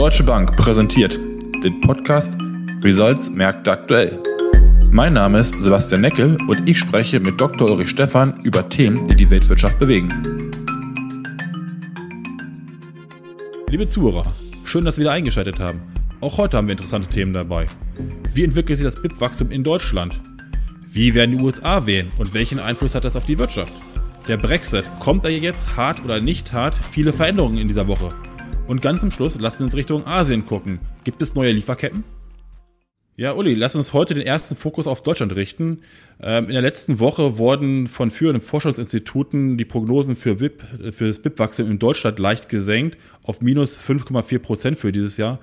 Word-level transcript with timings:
Deutsche 0.00 0.24
Bank 0.24 0.56
präsentiert 0.56 1.20
den 1.62 1.78
Podcast 1.82 2.34
Results 2.82 3.28
Märkte 3.28 3.70
aktuell. 3.70 4.18
Mein 4.90 5.12
Name 5.12 5.40
ist 5.40 5.62
Sebastian 5.62 6.00
Neckel 6.00 6.38
und 6.48 6.66
ich 6.66 6.78
spreche 6.78 7.20
mit 7.20 7.38
Dr. 7.38 7.70
Ulrich 7.70 7.90
Stephan 7.90 8.40
über 8.42 8.66
Themen, 8.66 9.06
die 9.08 9.14
die 9.14 9.28
Weltwirtschaft 9.28 9.78
bewegen. 9.78 10.10
Liebe 13.68 13.86
Zuhörer, 13.86 14.34
schön, 14.64 14.86
dass 14.86 14.96
Sie 14.96 15.02
wieder 15.02 15.12
eingeschaltet 15.12 15.60
haben. 15.60 15.80
Auch 16.22 16.38
heute 16.38 16.56
haben 16.56 16.68
wir 16.68 16.72
interessante 16.72 17.10
Themen 17.10 17.34
dabei. 17.34 17.66
Wie 18.32 18.44
entwickelt 18.44 18.78
sich 18.78 18.86
das 18.86 18.96
BIP-Wachstum 19.02 19.50
in 19.50 19.62
Deutschland? 19.62 20.18
Wie 20.90 21.12
werden 21.12 21.36
die 21.36 21.44
USA 21.44 21.84
wählen 21.84 22.10
und 22.16 22.32
welchen 22.32 22.58
Einfluss 22.58 22.94
hat 22.94 23.04
das 23.04 23.16
auf 23.16 23.26
die 23.26 23.38
Wirtschaft? 23.38 23.74
Der 24.28 24.38
Brexit, 24.38 24.90
kommt 24.98 25.26
er 25.26 25.30
jetzt 25.30 25.76
hart 25.76 26.02
oder 26.02 26.22
nicht 26.22 26.54
hart? 26.54 26.74
Viele 26.90 27.12
Veränderungen 27.12 27.58
in 27.58 27.68
dieser 27.68 27.86
Woche. 27.86 28.14
Und 28.66 28.82
ganz 28.82 29.00
zum 29.00 29.10
Schluss, 29.10 29.36
lasst 29.40 29.60
uns 29.60 29.74
Richtung 29.74 30.06
Asien 30.06 30.46
gucken. 30.46 30.78
Gibt 31.04 31.22
es 31.22 31.34
neue 31.34 31.52
Lieferketten? 31.52 32.04
Ja, 33.16 33.34
Uli, 33.34 33.52
lass 33.52 33.76
uns 33.76 33.92
heute 33.92 34.14
den 34.14 34.26
ersten 34.26 34.56
Fokus 34.56 34.86
auf 34.86 35.02
Deutschland 35.02 35.36
richten. 35.36 35.82
Ähm, 36.22 36.46
in 36.46 36.52
der 36.52 36.62
letzten 36.62 37.00
Woche 37.00 37.36
wurden 37.36 37.86
von 37.86 38.10
führenden 38.10 38.40
Forschungsinstituten 38.40 39.58
die 39.58 39.66
Prognosen 39.66 40.16
für, 40.16 40.36
BIP, 40.36 40.62
für 40.92 41.08
das 41.08 41.18
BIP-Wachstum 41.18 41.70
in 41.70 41.78
Deutschland 41.78 42.18
leicht 42.18 42.48
gesenkt 42.48 42.96
auf 43.22 43.42
minus 43.42 43.78
5,4 43.78 44.38
Prozent 44.38 44.78
für 44.78 44.90
dieses 44.90 45.18
Jahr. 45.18 45.38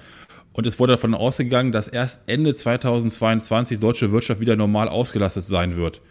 Und 0.53 0.65
es 0.65 0.79
wurde 0.79 0.93
davon 0.93 1.13
ausgegangen, 1.13 1.71
dass 1.71 1.87
erst 1.87 2.27
Ende 2.27 2.55
2022 2.55 3.79
deutsche 3.79 4.11
Wirtschaft 4.11 4.39
wieder 4.39 4.55
normal 4.55 4.89
ausgelastet 4.89 5.43
sein 5.43 5.75
wird. 5.75 6.01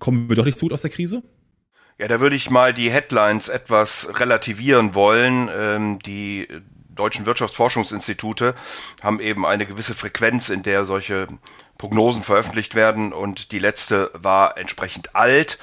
Kommen 0.00 0.28
wir 0.28 0.34
doch 0.34 0.44
nicht 0.44 0.58
zu 0.58 0.64
gut 0.64 0.72
aus 0.72 0.82
der 0.82 0.90
Krise? 0.90 1.22
Ja, 1.98 2.08
da 2.08 2.20
würde 2.20 2.36
ich 2.36 2.50
mal 2.50 2.74
die 2.74 2.90
Headlines 2.90 3.48
etwas 3.48 4.08
relativieren 4.18 4.94
wollen. 4.94 5.48
Ähm, 5.52 5.98
die 6.00 6.48
deutschen 6.94 7.26
Wirtschaftsforschungsinstitute 7.26 8.54
haben 9.02 9.20
eben 9.20 9.46
eine 9.46 9.66
gewisse 9.66 9.94
Frequenz, 9.94 10.48
in 10.48 10.62
der 10.62 10.84
solche 10.84 11.28
Prognosen 11.78 12.22
veröffentlicht 12.22 12.74
werden 12.74 13.12
und 13.12 13.52
die 13.52 13.58
letzte 13.58 14.10
war 14.14 14.56
entsprechend 14.56 15.16
alt 15.16 15.58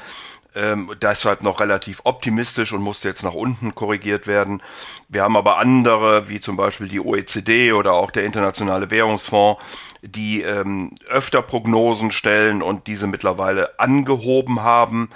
ähm, 0.59 0.91
deshalb 1.01 1.41
noch 1.41 1.59
relativ 1.59 2.01
optimistisch 2.03 2.73
und 2.73 2.81
musste 2.81 3.07
jetzt 3.07 3.23
nach 3.23 3.33
unten 3.33 3.75
korrigiert 3.75 4.27
werden. 4.27 4.61
Wir 5.07 5.23
haben 5.23 5.37
aber 5.37 5.57
andere, 5.57 6.29
wie 6.29 6.39
zum 6.39 6.57
Beispiel 6.57 6.87
die 6.87 6.99
OECD 6.99 7.73
oder 7.73 7.93
auch 7.93 8.11
der 8.11 8.25
Internationale 8.25 8.91
Währungsfonds, 8.91 9.61
die 10.01 10.41
ähm, 10.41 10.91
öfter 11.07 11.41
Prognosen 11.41 12.11
stellen 12.11 12.61
und 12.61 12.87
diese 12.87 13.07
mittlerweile 13.07 13.79
angehoben 13.79 14.61
haben. 14.61 15.09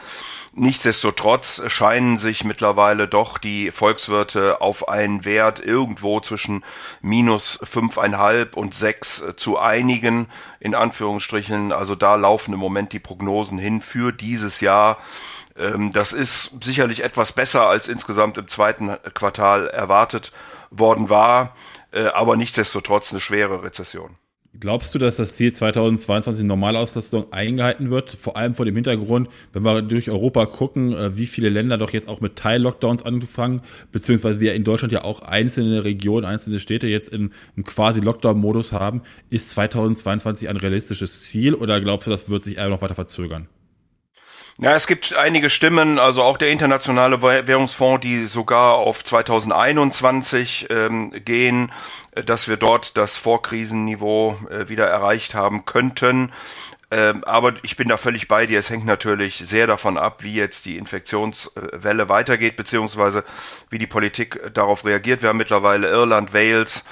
Nichtsdestotrotz 0.56 1.64
scheinen 1.68 2.20
sich 2.20 2.44
mittlerweile 2.44 3.08
doch 3.08 3.40
die 3.40 3.72
Volkswirte 3.72 4.62
auf 4.62 4.88
einen 4.88 5.26
Wert 5.26 5.60
irgendwo 5.60 6.20
zwischen 6.20 6.64
minus 7.02 7.60
fünfeinhalb 7.64 8.56
und 8.56 8.76
sechs 8.76 9.24
zu 9.36 9.58
einigen, 9.58 10.28
in 10.64 10.76
Anführungsstrichen. 10.76 11.74
Also 11.74 11.94
da 11.94 12.16
laufen 12.16 12.54
im 12.54 12.60
Moment 12.60 12.94
die 12.94 13.00
Prognosen 13.00 13.58
hin 13.58 13.82
für 13.82 14.14
dieses 14.14 14.62
Jahr. 14.62 14.98
Ähm, 15.58 15.92
das 15.92 16.14
ist 16.14 16.52
sicherlich 16.64 17.04
etwas 17.04 17.34
besser 17.34 17.68
als 17.68 17.90
insgesamt 17.90 18.38
im 18.38 18.48
zweiten 18.48 18.96
Quartal 19.14 19.68
erwartet 19.68 20.32
worden 20.72 21.10
war, 21.10 21.54
äh, 21.92 22.06
aber 22.06 22.38
nichtsdestotrotz 22.38 23.12
eine 23.12 23.20
schwere 23.20 23.62
Rezession. 23.62 24.16
Glaubst 24.60 24.94
du, 24.94 25.00
dass 25.00 25.18
das 25.18 25.36
Ziel 25.36 25.52
2022 25.52 26.46
Normalauslastung 26.46 27.34
eingehalten 27.34 27.90
wird? 27.90 28.12
Vor 28.12 28.38
allem 28.38 28.54
vor 28.54 28.66
dem 28.66 28.76
Hintergrund, 28.76 29.28
wenn 29.52 29.64
wir 29.64 29.82
durch 29.82 30.12
Europa 30.12 30.46
gucken, 30.46 30.94
äh, 30.94 31.18
wie 31.18 31.26
viele 31.26 31.50
Länder 31.50 31.80
doch 31.80 31.92
jetzt 31.92 32.08
auch 32.08 32.22
mit 32.22 32.36
Teil-Lockdowns 32.36 33.04
anfangen, 33.04 33.62
beziehungsweise 33.92 34.40
wir 34.40 34.54
in 34.54 34.64
Deutschland 34.64 34.94
ja 34.94 35.04
auch 35.04 35.22
einzelne 35.24 35.84
Regionen, 35.84 36.26
einzelne 36.26 36.60
Städte 36.60 36.86
jetzt 36.86 37.10
im, 37.10 37.32
im 37.56 37.64
quasi 37.64 38.00
Lockdown-Modus 38.00 38.74
haben. 38.74 39.02
Ist 39.32 39.50
2022 39.52 40.48
ein 40.48 40.58
realistisches 40.58 41.22
Ziel 41.24 41.56
oder 41.56 41.82
glaubst 41.82 42.06
du, 42.06 42.12
das 42.12 42.30
wird 42.30 42.44
sich 42.44 42.58
eher 42.58 42.70
noch 42.70 42.84
weiter 42.84 42.96
verzögern? 42.96 43.48
Ja, 44.64 44.76
es 44.78 44.88
gibt 44.88 45.14
einige 45.18 45.50
Stimmen, 45.50 46.00
also 46.00 46.24
auch 46.24 46.38
der 46.38 46.50
Internationale 46.50 47.22
Währungsfonds, 47.22 48.00
die 48.02 48.24
sogar 48.24 48.76
auf 48.76 49.04
2021 49.04 50.68
ähm, 50.70 51.12
gehen, 51.26 51.70
äh, 52.12 52.24
dass 52.24 52.48
wir 52.48 52.56
dort 52.56 52.96
das 52.96 53.18
Vorkrisenniveau 53.18 54.38
äh, 54.50 54.70
wieder 54.70 54.88
erreicht 54.88 55.36
haben 55.36 55.66
könnten. 55.66 56.32
Ähm, 56.92 57.26
aber 57.26 57.56
ich 57.64 57.76
bin 57.76 57.90
da 57.90 57.98
völlig 57.98 58.30
bei 58.30 58.46
dir. 58.46 58.58
Es 58.58 58.70
hängt 58.70 58.86
natürlich 58.86 59.36
sehr 59.36 59.68
davon 59.68 59.98
ab, 59.98 60.24
wie 60.24 60.36
jetzt 60.36 60.64
die 60.64 60.78
Infektionswelle 60.78 62.08
weitergeht, 62.08 62.56
beziehungsweise 62.56 63.26
wie 63.70 63.80
die 63.80 63.88
Politik 63.88 64.40
darauf 64.54 64.86
reagiert. 64.86 65.24
Wir 65.24 65.28
haben 65.28 65.38
mittlerweile 65.40 65.90
Irland, 65.90 66.34
Wales, 66.34 66.86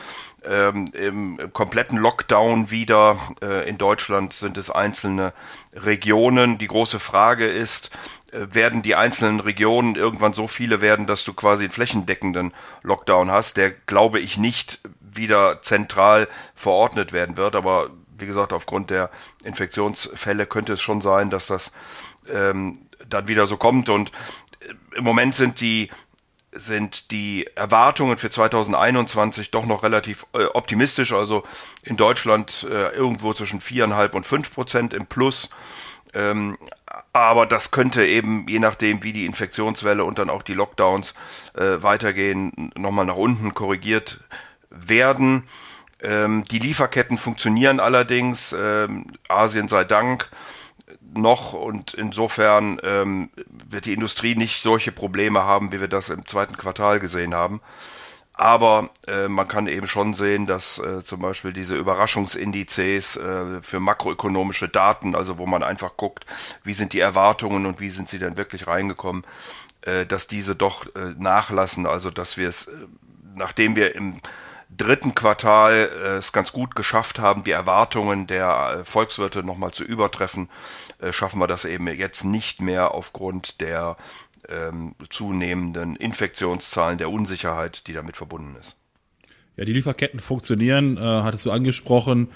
ähm, 0.44 0.86
im 0.94 1.40
kompletten 1.54 1.98
Lockdown 1.98 2.72
wieder. 2.72 3.20
Äh, 3.42 3.70
in 3.70 3.78
Deutschland 3.78 4.34
sind 4.34 4.58
es 4.58 4.70
einzelne 4.70 5.34
Regionen. 5.74 6.58
Die 6.58 6.68
große 6.68 7.00
Frage 7.00 7.48
ist, 7.48 7.92
äh, 8.32 8.48
werden 8.52 8.82
die 8.82 8.96
einzelnen 8.96 9.40
Regionen 9.40 9.96
irgendwann 9.96 10.34
so 10.34 10.48
viele 10.48 10.82
werden, 10.82 11.06
dass 11.06 11.24
du 11.24 11.34
quasi 11.34 11.64
einen 11.64 11.72
flächendeckenden 11.72 12.54
Lockdown 12.82 13.30
hast, 13.30 13.58
der, 13.58 13.72
glaube 13.72 14.20
ich, 14.20 14.38
nicht 14.38 14.80
wieder 15.00 15.62
zentral 15.62 16.28
verordnet 16.56 17.14
werden 17.14 17.38
wird. 17.38 17.56
Aber 17.56 17.90
wie 18.18 18.26
gesagt, 18.26 18.54
aufgrund 18.54 18.90
der 18.90 19.10
Infektionsfälle 19.44 20.46
könnte 20.46 20.74
es 20.74 20.82
schon 20.82 21.02
sein, 21.02 21.30
dass 21.30 21.48
das 21.48 21.72
ähm, 22.32 22.80
dann 23.08 23.28
wieder 23.28 23.48
so 23.48 23.58
kommt. 23.58 23.90
Und 23.90 24.12
äh, 24.62 24.98
im 24.98 25.04
Moment 25.04 25.36
sind 25.36 25.62
die 25.62 25.90
sind 26.52 27.12
die 27.12 27.48
Erwartungen 27.56 28.18
für 28.18 28.30
2021 28.30 29.52
doch 29.52 29.66
noch 29.66 29.84
relativ 29.84 30.26
äh, 30.34 30.46
optimistisch. 30.46 31.14
Also 31.14 31.44
in 31.84 31.98
Deutschland 31.98 32.68
äh, 32.70 32.90
irgendwo 32.96 33.34
zwischen 33.34 33.62
viereinhalb 33.62 34.14
und 34.16 34.26
fünf 34.26 34.54
Prozent 34.54 34.94
im 34.94 35.06
Plus. 35.06 35.50
Ähm, 36.14 36.58
aber 37.14 37.46
das 37.46 37.72
könnte 37.72 38.06
eben, 38.06 38.48
je 38.48 38.60
nachdem, 38.60 39.04
wie 39.04 39.14
die 39.14 39.26
Infektionswelle 39.26 40.04
und 40.04 40.20
dann 40.20 40.30
auch 40.30 40.44
die 40.44 40.54
Lockdowns 40.54 41.14
äh, 41.54 41.82
weitergehen, 41.82 42.72
nochmal 42.76 43.06
nach 43.06 43.16
unten 43.16 43.54
korrigiert 43.54 44.20
werden. 44.70 45.48
Ähm, 46.02 46.44
die 46.50 46.60
Lieferketten 46.60 47.18
funktionieren 47.18 47.80
allerdings, 47.80 48.56
ähm, 48.58 49.08
Asien 49.30 49.68
sei 49.68 49.84
Dank 49.84 50.30
noch 51.14 51.54
und 51.54 51.94
insofern 51.94 52.80
ähm, 52.84 53.30
wird 53.70 53.86
die 53.86 53.94
Industrie 53.94 54.36
nicht 54.36 54.62
solche 54.62 54.92
Probleme 54.92 55.44
haben, 55.44 55.72
wie 55.72 55.82
wir 55.82 55.88
das 55.88 56.10
im 56.10 56.26
zweiten 56.26 56.58
Quartal 56.58 57.00
gesehen 57.00 57.34
haben. 57.34 57.62
Aber 58.34 58.90
äh, 59.08 59.28
man 59.28 59.48
kann 59.48 59.68
eben 59.68 59.88
schon 59.88 60.14
sehen, 60.14 60.48
dass 60.48 60.80
äh, 60.80 61.04
zum 61.04 61.22
Beispiel 61.22 61.54
diese 61.54 61.76
Überraschungsindizes 61.76 63.18
äh, 63.18 63.62
für 63.62 63.80
makroökonomische 63.80 64.70
Daten, 64.70 65.16
also 65.16 65.38
wo 65.38 65.46
man 65.46 65.64
einfach 65.64 65.98
guckt, 65.98 66.26
wie 66.64 66.74
sind 66.74 66.94
die 66.94 67.02
Erwartungen 67.02 67.66
und 67.66 67.80
wie 67.80 67.90
sind 67.90 68.10
sie 68.10 68.20
denn 68.20 68.38
wirklich 68.38 68.68
reingekommen, 68.68 69.26
äh, 69.82 70.06
dass 70.06 70.28
diese 70.28 70.56
doch 70.56 70.88
äh, 70.96 71.14
nachlassen. 71.18 71.86
Also 71.86 72.10
dass 72.10 72.38
wir 72.38 72.48
es, 72.48 72.68
äh, 72.68 72.72
nachdem 73.36 73.76
wir 73.76 73.96
im 73.96 74.22
dritten 74.78 75.16
Quartal 75.16 75.74
äh, 75.74 76.18
es 76.18 76.34
ganz 76.34 76.52
gut 76.52 76.76
geschafft 76.76 77.20
haben, 77.20 77.44
die 77.44 77.52
Erwartungen 77.52 78.28
der 78.28 78.80
äh, 78.80 78.86
Volkswirte 78.86 79.44
nochmal 79.44 79.72
zu 79.72 79.84
übertreffen, 79.84 80.50
äh, 81.00 81.12
schaffen 81.12 81.40
wir 81.40 81.48
das 81.48 81.66
eben 81.66 81.88
jetzt 81.88 82.24
nicht 82.24 82.62
mehr 82.62 82.94
aufgrund 82.94 83.62
der 83.62 83.98
ähm, 84.50 84.96
zunehmenden 85.10 85.96
Infektionszahlen, 85.96 86.98
der 86.98 87.10
Unsicherheit, 87.10 87.88
die 87.88 87.94
damit 87.94 88.18
verbunden 88.18 88.56
ist. 88.60 88.76
Ja, 89.56 89.66
die 89.66 89.74
Lieferketten 89.74 90.20
funktionieren, 90.20 90.98
äh, 90.98 91.02
hattest 91.02 91.46
du 91.46 91.52
angesprochen. 91.52 92.30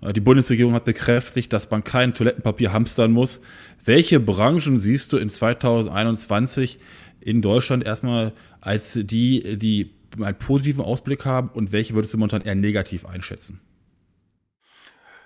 Äh, 0.00 0.12
die 0.12 0.20
Bundesregierung 0.20 0.74
hat 0.74 0.84
bekräftigt, 0.84 1.52
dass 1.52 1.70
man 1.70 1.84
kein 1.84 2.14
Toilettenpapier 2.14 2.72
hamstern 2.72 3.12
muss. 3.12 3.40
Welche 3.84 4.20
Branchen 4.20 4.80
siehst 4.80 5.12
du 5.12 5.16
in 5.16 5.30
2021 5.30 6.78
in 7.20 7.42
Deutschland 7.42 7.84
erstmal 7.84 8.32
als 8.60 8.94
die, 8.94 9.58
die 9.58 9.90
einen 10.20 10.38
positiven 10.38 10.84
Ausblick 10.84 11.24
haben 11.24 11.50
und 11.50 11.72
welche 11.72 11.94
würdest 11.94 12.14
du 12.14 12.18
momentan 12.18 12.42
eher 12.42 12.54
negativ 12.54 13.04
einschätzen? 13.06 13.60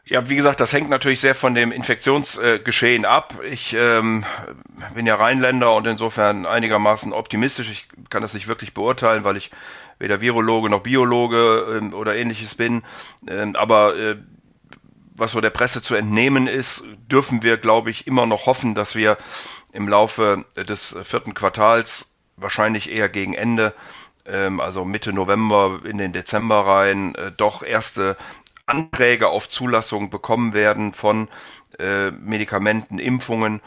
Ja, 0.06 0.28
wie 0.28 0.36
gesagt, 0.36 0.60
das 0.60 0.74
hängt 0.74 0.90
natürlich 0.90 1.20
sehr 1.20 1.34
von 1.34 1.54
dem 1.54 1.72
Infektionsgeschehen 1.72 3.04
äh, 3.04 3.06
ab. 3.06 3.34
Ich 3.50 3.74
ähm, 3.78 4.26
bin 4.94 5.06
ja 5.06 5.14
Rheinländer 5.14 5.74
und 5.74 5.86
insofern 5.86 6.44
einigermaßen 6.44 7.14
optimistisch. 7.14 7.70
Ich 7.70 7.88
kann 8.10 8.20
das 8.20 8.34
nicht 8.34 8.46
wirklich 8.46 8.74
beurteilen, 8.74 9.24
weil 9.24 9.38
ich 9.38 9.50
weder 9.98 10.20
Virologe 10.20 10.68
noch 10.68 10.80
Biologe 10.80 11.78
ähm, 11.78 11.94
oder 11.94 12.16
ähnliches 12.16 12.54
bin. 12.54 12.82
Ähm, 13.26 13.56
aber 13.56 13.96
äh, 13.96 14.16
was 15.14 15.32
so 15.32 15.40
der 15.40 15.50
Presse 15.50 15.80
zu 15.80 15.94
entnehmen 15.94 16.48
ist, 16.48 16.84
dürfen 17.10 17.42
wir, 17.42 17.56
glaube 17.56 17.88
ich, 17.88 18.06
immer 18.06 18.26
noch 18.26 18.44
hoffen, 18.44 18.74
dass 18.74 18.96
wir 18.96 19.16
im 19.72 19.88
Laufe 19.88 20.44
des 20.56 20.96
vierten 21.04 21.32
Quartals, 21.32 22.14
wahrscheinlich 22.36 22.92
eher 22.92 23.08
gegen 23.08 23.32
Ende, 23.32 23.72
ähm, 24.26 24.60
also 24.60 24.84
Mitte 24.84 25.12
November 25.12 25.80
in 25.84 25.98
den 25.98 26.12
Dezember 26.12 26.66
rein, 26.66 27.14
äh, 27.14 27.32
doch 27.36 27.62
erste 27.62 28.16
Anträge 28.66 29.28
auf 29.28 29.48
Zulassung 29.48 30.10
bekommen 30.10 30.54
werden 30.54 30.94
von 30.94 31.28
äh, 31.78 32.10
Medikamenten, 32.10 32.98
Impfungen. 32.98 33.60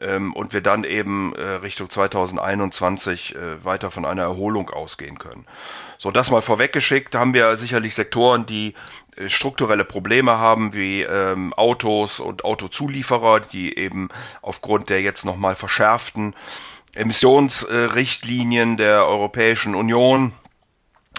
ähm, 0.00 0.34
und 0.34 0.52
wir 0.52 0.60
dann 0.60 0.84
eben 0.84 1.34
äh, 1.34 1.42
Richtung 1.42 1.88
2021 1.88 3.34
äh, 3.34 3.64
weiter 3.64 3.90
von 3.90 4.04
einer 4.04 4.22
Erholung 4.22 4.70
ausgehen 4.70 5.18
können. 5.18 5.46
So, 5.98 6.10
das 6.10 6.30
mal 6.30 6.42
vorweggeschickt, 6.42 7.14
haben 7.14 7.32
wir 7.32 7.56
sicherlich 7.56 7.94
Sektoren, 7.94 8.44
die 8.44 8.74
äh, 9.16 9.28
strukturelle 9.28 9.84
Probleme 9.84 10.38
haben, 10.38 10.74
wie 10.74 11.02
ähm, 11.02 11.54
Autos 11.54 12.20
und 12.20 12.44
Autozulieferer, 12.44 13.40
die 13.40 13.78
eben 13.78 14.08
aufgrund 14.42 14.90
der 14.90 15.00
jetzt 15.00 15.24
nochmal 15.24 15.54
verschärften 15.54 16.34
Emissionsrichtlinien 16.96 18.76
der 18.76 19.06
Europäischen 19.06 19.74
Union 19.74 20.32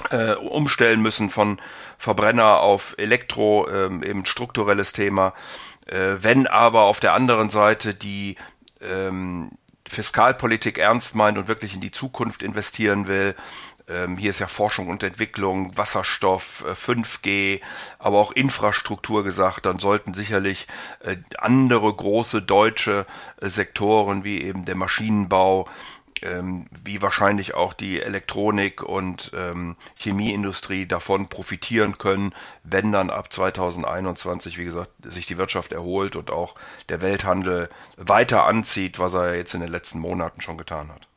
äh, 0.09 0.33
umstellen 0.33 1.01
müssen 1.01 1.29
von 1.29 1.59
Verbrenner 1.97 2.59
auf 2.61 2.95
Elektro, 2.97 3.67
ähm, 3.69 4.03
eben 4.03 4.25
strukturelles 4.25 4.91
Thema. 4.93 5.33
Äh, 5.85 6.15
wenn 6.19 6.47
aber 6.47 6.83
auf 6.83 6.99
der 6.99 7.13
anderen 7.13 7.49
Seite 7.49 7.93
die 7.93 8.35
ähm, 8.81 9.51
Fiskalpolitik 9.87 10.77
ernst 10.77 11.15
meint 11.15 11.37
und 11.37 11.47
wirklich 11.47 11.73
in 11.73 11.81
die 11.81 11.91
Zukunft 11.91 12.43
investieren 12.43 13.07
will, 13.07 13.35
ähm, 13.87 14.17
hier 14.17 14.31
ist 14.31 14.39
ja 14.39 14.47
Forschung 14.47 14.89
und 14.89 15.03
Entwicklung, 15.03 15.77
Wasserstoff, 15.77 16.65
äh, 16.67 16.71
5G, 16.71 17.61
aber 17.99 18.19
auch 18.19 18.31
Infrastruktur 18.31 19.23
gesagt, 19.23 19.65
dann 19.65 19.79
sollten 19.79 20.13
sicherlich 20.13 20.67
äh, 21.03 21.17
andere 21.37 21.93
große 21.93 22.41
deutsche 22.41 23.05
äh, 23.41 23.47
Sektoren 23.47 24.23
wie 24.23 24.41
eben 24.41 24.65
der 24.65 24.75
Maschinenbau, 24.75 25.67
ähm, 26.21 26.67
wie 26.71 27.01
wahrscheinlich 27.01 27.53
auch 27.53 27.73
die 27.73 28.01
Elektronik 28.01 28.83
und 28.83 29.31
ähm, 29.35 29.75
Chemieindustrie 29.95 30.85
davon 30.85 31.29
profitieren 31.29 31.97
können, 31.97 32.33
wenn 32.63 32.91
dann 32.91 33.09
ab 33.09 33.31
2021, 33.31 34.57
wie 34.57 34.65
gesagt, 34.65 34.91
sich 35.03 35.25
die 35.27 35.37
Wirtschaft 35.37 35.73
erholt 35.73 36.15
und 36.15 36.31
auch 36.31 36.55
der 36.89 37.01
Welthandel 37.01 37.69
weiter 37.95 38.45
anzieht, 38.45 38.99
was 38.99 39.13
er 39.13 39.35
jetzt 39.35 39.53
in 39.53 39.61
den 39.61 39.71
letzten 39.71 39.99
Monaten 39.99 40.41
schon 40.41 40.57
getan 40.57 40.89
hat. 40.89 41.07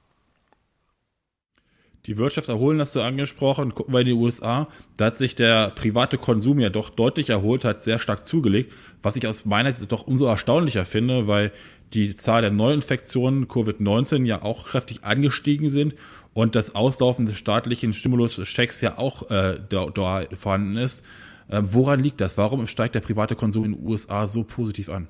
Die 2.06 2.16
Wirtschaft 2.16 2.48
erholen 2.48 2.80
hast 2.80 2.96
du 2.96 3.02
angesprochen. 3.02 3.74
Gucken 3.74 3.92
wir 3.92 4.00
in 4.00 4.06
die 4.06 4.12
USA. 4.12 4.68
Da 4.96 5.06
hat 5.06 5.16
sich 5.16 5.34
der 5.34 5.70
private 5.70 6.16
Konsum 6.16 6.58
ja 6.58 6.70
doch 6.70 6.88
deutlich 6.88 7.28
erholt, 7.28 7.64
hat 7.64 7.82
sehr 7.82 7.98
stark 7.98 8.24
zugelegt, 8.24 8.72
was 9.02 9.16
ich 9.16 9.26
aus 9.26 9.44
meiner 9.44 9.72
Sicht 9.72 9.92
doch 9.92 10.06
umso 10.06 10.26
erstaunlicher 10.26 10.86
finde, 10.86 11.26
weil 11.26 11.52
die 11.92 12.14
Zahl 12.14 12.40
der 12.40 12.50
Neuinfektionen 12.50 13.48
Covid-19 13.48 14.24
ja 14.24 14.42
auch 14.42 14.68
kräftig 14.68 15.04
angestiegen 15.04 15.68
sind 15.68 15.94
und 16.32 16.54
das 16.54 16.74
Auslaufen 16.74 17.26
des 17.26 17.36
staatlichen 17.36 17.92
Stimuluschecks 17.92 18.80
ja 18.80 18.96
auch 18.96 19.30
äh, 19.30 19.58
da, 19.68 19.86
da 19.86 20.22
vorhanden 20.34 20.76
ist. 20.76 21.04
Äh, 21.48 21.62
woran 21.64 22.00
liegt 22.00 22.20
das? 22.20 22.38
Warum 22.38 22.66
steigt 22.66 22.94
der 22.94 23.00
private 23.00 23.34
Konsum 23.34 23.64
in 23.64 23.72
den 23.72 23.86
USA 23.86 24.26
so 24.26 24.44
positiv 24.44 24.88
an? 24.88 25.08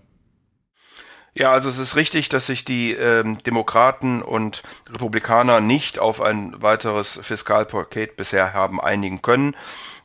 Ja, 1.32 1.52
also 1.52 1.68
es 1.68 1.78
ist 1.78 1.94
richtig, 1.94 2.28
dass 2.28 2.46
sich 2.46 2.64
die 2.64 2.92
ähm, 2.92 3.38
Demokraten 3.44 4.20
und 4.20 4.62
Republikaner 4.90 5.60
nicht 5.60 5.98
auf 5.98 6.20
ein 6.20 6.60
weiteres 6.60 7.20
Fiskalpaket 7.22 8.16
bisher 8.16 8.52
haben 8.52 8.80
einigen 8.80 9.22
können. 9.22 9.56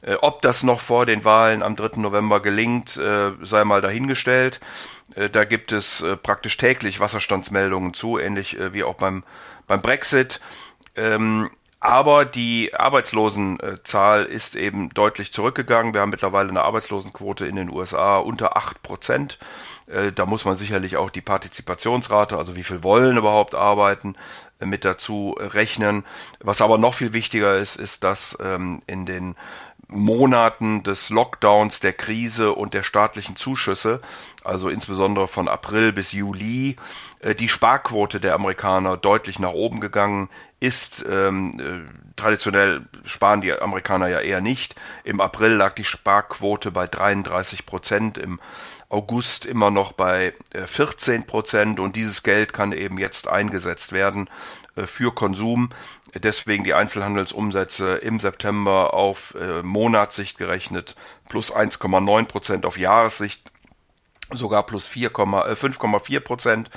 Äh, 0.01 0.15
ob 0.21 0.43
das 0.43 0.61
noch 0.61 0.81
vor 0.81 1.07
den 1.07 1.25
Wahlen 1.25 1.63
am 1.63 1.75
3. 1.75 1.99
November 1.99 2.41
gelingt, 2.41 2.97
äh, 2.97 3.31
sei 3.41 3.63
mal 3.63 3.81
dahingestellt. 3.81 4.59
Äh, 5.15 5.29
da 5.29 5.45
gibt 5.45 5.71
es 5.71 6.01
äh, 6.01 6.15
praktisch 6.15 6.57
täglich 6.57 6.99
Wasserstandsmeldungen 6.99 7.95
zu, 7.95 8.19
ähnlich 8.19 8.59
äh, 8.59 8.73
wie 8.73 8.83
auch 8.83 8.95
beim, 8.95 9.23
beim 9.65 9.81
Brexit. 9.81 10.39
Ähm, 10.95 11.49
aber 11.85 12.25
die 12.25 12.73
Arbeitslosenzahl 12.73 14.25
ist 14.25 14.55
eben 14.55 14.89
deutlich 14.89 15.31
zurückgegangen. 15.31 15.93
Wir 15.93 16.01
haben 16.01 16.09
mittlerweile 16.09 16.49
eine 16.49 16.63
Arbeitslosenquote 16.63 17.45
in 17.45 17.55
den 17.55 17.69
USA 17.69 18.17
unter 18.17 18.57
acht 18.57 18.81
Prozent. 18.81 19.37
Äh, 19.87 20.11
da 20.11 20.25
muss 20.25 20.45
man 20.45 20.55
sicherlich 20.55 20.97
auch 20.97 21.11
die 21.11 21.21
Partizipationsrate, 21.21 22.37
also 22.37 22.55
wie 22.55 22.63
viel 22.63 22.81
wollen 22.81 23.17
überhaupt 23.17 23.53
arbeiten, 23.53 24.15
mit 24.59 24.83
dazu 24.83 25.35
rechnen. 25.37 26.05
Was 26.39 26.61
aber 26.61 26.79
noch 26.79 26.95
viel 26.95 27.13
wichtiger 27.13 27.55
ist, 27.55 27.75
ist, 27.75 28.03
dass 28.03 28.35
ähm, 28.41 28.81
in 28.87 29.05
den 29.05 29.35
Monaten 29.87 30.83
des 30.83 31.09
Lockdowns, 31.09 31.79
der 31.79 31.93
Krise 31.93 32.53
und 32.53 32.73
der 32.73 32.83
staatlichen 32.83 33.35
Zuschüsse, 33.35 34.01
also 34.43 34.69
insbesondere 34.69 35.27
von 35.27 35.47
April 35.47 35.93
bis 35.93 36.11
Juli, 36.11 36.77
äh, 37.19 37.35
die 37.35 37.49
Sparquote 37.49 38.19
der 38.19 38.33
Amerikaner 38.33 38.97
deutlich 38.97 39.39
nach 39.39 39.53
oben 39.53 39.79
gegangen 39.79 40.29
ist. 40.59 41.05
Ähm, 41.09 41.51
äh, 41.59 41.91
traditionell 42.15 42.85
sparen 43.03 43.41
die 43.41 43.53
Amerikaner 43.53 44.07
ja 44.07 44.19
eher 44.19 44.41
nicht. 44.41 44.75
Im 45.03 45.21
April 45.21 45.51
lag 45.53 45.75
die 45.75 45.83
Sparquote 45.83 46.71
bei 46.71 46.87
33 46.87 47.65
Prozent, 47.65 48.17
im 48.17 48.39
August 48.89 49.45
immer 49.45 49.71
noch 49.71 49.91
bei 49.93 50.33
14 50.53 51.21
äh, 51.21 51.25
Prozent 51.25 51.79
und 51.79 51.95
dieses 51.95 52.23
Geld 52.23 52.53
kann 52.53 52.71
eben 52.71 52.97
jetzt 52.97 53.27
eingesetzt 53.27 53.91
werden 53.91 54.29
für 54.75 55.13
Konsum. 55.13 55.69
Deswegen 56.17 56.63
die 56.63 56.73
Einzelhandelsumsätze 56.73 57.95
im 57.97 58.19
September 58.19 58.93
auf 58.93 59.35
äh, 59.35 59.61
Monatssicht 59.63 60.37
gerechnet 60.37 60.95
plus 61.27 61.53
1,9 61.53 62.25
Prozent 62.25 62.65
auf 62.65 62.77
Jahressicht 62.77 63.51
sogar 64.31 64.65
plus 64.65 64.87
5,4 64.87 66.15
äh, 66.15 66.19
Prozent. 66.19 66.69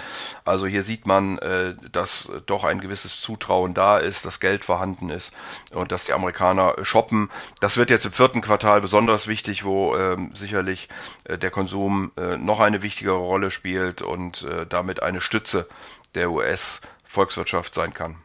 Also 0.45 0.67
hier 0.67 0.83
sieht 0.83 1.07
man, 1.07 1.39
äh, 1.39 1.75
dass 1.93 2.31
doch 2.47 2.65
ein 2.65 2.81
gewisses 2.81 3.21
Zutrauen 3.21 3.75
da 3.75 3.99
ist, 3.99 4.27
dass 4.27 4.41
Geld 4.41 4.65
vorhanden 4.65 5.09
ist 5.09 5.33
und 5.73 5.93
dass 5.93 6.05
die 6.05 6.13
Amerikaner 6.13 6.75
shoppen. 6.83 7.31
Das 7.61 7.77
wird 7.77 7.91
jetzt 7.91 8.07
im 8.07 8.13
vierten 8.13 8.41
Quartal 8.41 8.81
besonders 8.81 9.29
wichtig, 9.29 9.65
wo 9.65 9.97
ähm, 9.97 10.33
sicherlich 10.35 10.89
äh, 11.25 11.39
der 11.39 11.51
Konsum 11.51 12.13
noch 12.39 12.61
eine 12.61 12.83
wichtigere 12.83 13.17
Rolle 13.17 13.51
spielt 13.51 14.03
und 14.03 14.47
damit 14.69 15.03
eine 15.03 15.21
Stütze 15.21 15.69
der 16.15 16.31
US-Volkswirtschaft 16.31 17.75
sein 17.75 17.95
kann. 17.95 18.17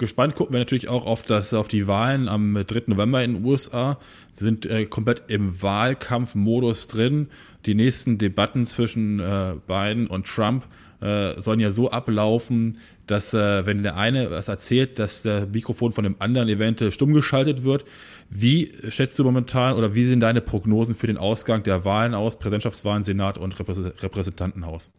Gespannt 0.00 0.34
gucken 0.34 0.54
wir 0.54 0.60
natürlich 0.60 0.88
auch 0.88 1.04
auf, 1.04 1.20
das, 1.20 1.52
auf 1.52 1.68
die 1.68 1.86
Wahlen 1.86 2.26
am 2.26 2.54
3. 2.54 2.84
November 2.86 3.22
in 3.22 3.34
den 3.34 3.44
USA. 3.44 3.98
Wir 4.34 4.44
sind 4.44 4.64
äh, 4.64 4.86
komplett 4.86 5.24
im 5.28 5.60
Wahlkampfmodus 5.60 6.86
drin. 6.86 7.28
Die 7.66 7.74
nächsten 7.74 8.16
Debatten 8.16 8.64
zwischen 8.64 9.20
äh, 9.20 9.56
Biden 9.66 10.06
und 10.06 10.26
Trump 10.26 10.66
äh, 11.02 11.38
sollen 11.38 11.60
ja 11.60 11.70
so 11.70 11.90
ablaufen, 11.90 12.78
dass 13.06 13.34
äh, 13.34 13.66
wenn 13.66 13.82
der 13.82 13.98
eine 13.98 14.30
was 14.30 14.48
erzählt, 14.48 14.98
dass 14.98 15.20
der 15.20 15.46
Mikrofon 15.46 15.92
von 15.92 16.04
dem 16.04 16.16
anderen 16.18 16.48
eventuell 16.48 16.92
stumm 16.92 17.12
geschaltet 17.12 17.62
wird. 17.62 17.84
Wie 18.30 18.72
schätzt 18.88 19.18
du 19.18 19.24
momentan 19.24 19.74
oder 19.74 19.94
wie 19.94 20.04
sehen 20.04 20.20
deine 20.20 20.40
Prognosen 20.40 20.94
für 20.94 21.08
den 21.08 21.18
Ausgang 21.18 21.62
der 21.62 21.84
Wahlen 21.84 22.14
aus, 22.14 22.38
Präsidentschaftswahlen, 22.38 23.04
Senat 23.04 23.36
und 23.36 23.54
Repräsentantenhaus? 23.60 24.90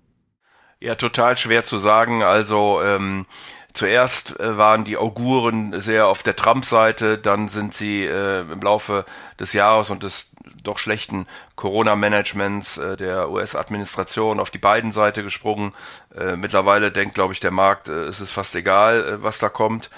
Ja, 0.84 0.96
total 0.96 1.38
schwer 1.38 1.64
zu 1.64 1.78
sagen. 1.78 2.24
Also 2.24 2.82
ähm, 2.84 3.28
Zuerst 3.74 4.40
äh, 4.40 4.58
waren 4.58 4.84
die 4.84 4.98
Auguren 4.98 5.80
sehr 5.80 6.08
auf 6.08 6.24
der 6.24 6.36
Trump-Seite, 6.36 7.18
dann 7.18 7.48
sind 7.48 7.74
sie 7.74 8.04
äh, 8.04 8.42
im 8.42 8.62
Laufe 8.62 9.06
des 9.40 9.54
Jahres 9.54 9.90
und 9.90 10.04
des 10.04 10.32
doch 10.64 10.78
schlechten 10.78 11.26
Corona-Managements 11.56 12.78
äh, 12.78 12.98
der 12.98 13.30
US-Administration 13.30 14.40
auf 14.40 14.50
die 14.50 14.58
beiden 14.58 14.92
Seite 14.92 15.24
gesprungen. 15.24 15.74
Äh, 16.16 16.36
mittlerweile 16.36 16.92
denkt, 16.92 17.16
glaube 17.16 17.34
ich, 17.34 17.40
der 17.40 17.52
Markt, 17.52 17.88
äh, 17.88 18.06
es 18.06 18.22
ist 18.22 18.32
fast 18.32 18.56
egal, 18.56 19.04
äh, 19.04 19.24
was 19.24 19.40
da 19.40 19.50
kommt. 19.50 19.90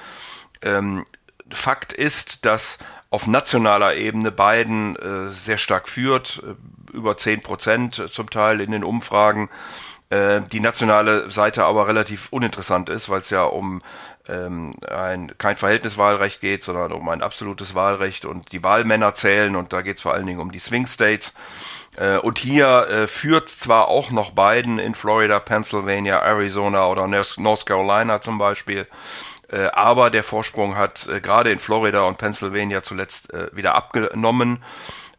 Ähm, 0.61 1.05
Fakt 1.51 1.93
ist, 1.93 2.45
dass 2.45 2.79
auf 3.09 3.27
nationaler 3.27 3.95
Ebene 3.95 4.31
Biden 4.31 4.95
äh, 4.95 5.29
sehr 5.29 5.57
stark 5.57 5.87
führt, 5.87 6.41
äh, 6.43 6.95
über 6.95 7.17
zehn 7.17 7.41
Prozent 7.41 8.03
zum 8.09 8.29
Teil 8.29 8.61
in 8.61 8.71
den 8.71 8.83
Umfragen. 8.83 9.49
Äh, 10.13 10.41
die 10.51 10.59
nationale 10.59 11.27
Seite 11.31 11.65
aber 11.65 11.87
relativ 11.87 12.27
uninteressant 12.29 12.87
ist, 12.87 13.09
weil 13.09 13.21
es 13.21 13.31
ja 13.31 13.45
um 13.45 13.81
ähm, 14.29 14.69
ein, 14.87 15.31
kein 15.39 15.57
Verhältniswahlrecht 15.57 16.39
geht, 16.39 16.61
sondern 16.61 16.91
um 16.91 17.09
ein 17.09 17.23
absolutes 17.23 17.73
Wahlrecht 17.73 18.25
und 18.25 18.51
die 18.51 18.63
Wahlmänner 18.63 19.15
zählen 19.15 19.55
und 19.55 19.73
da 19.73 19.81
geht 19.81 19.97
es 19.97 20.03
vor 20.03 20.13
allen 20.13 20.27
Dingen 20.27 20.39
um 20.39 20.51
die 20.51 20.59
Swing 20.59 20.85
States. 20.85 21.33
Äh, 21.97 22.17
und 22.17 22.37
hier 22.37 22.87
äh, 22.89 23.07
führt 23.07 23.49
zwar 23.49 23.87
auch 23.87 24.11
noch 24.11 24.31
Biden 24.31 24.77
in 24.77 24.93
Florida, 24.93 25.39
Pennsylvania, 25.39 26.19
Arizona 26.19 26.85
oder 26.85 27.07
North 27.07 27.65
Carolina 27.65 28.21
zum 28.21 28.37
Beispiel, 28.37 28.87
äh, 29.51 29.65
aber 29.73 30.11
der 30.11 30.23
Vorsprung 30.23 30.77
hat 30.77 31.07
äh, 31.07 31.21
gerade 31.21 31.51
in 31.51 31.57
Florida 31.57 32.03
und 32.03 32.19
Pennsylvania 32.19 32.83
zuletzt 32.83 33.33
äh, 33.33 33.49
wieder 33.51 33.73
abgenommen. 33.73 34.63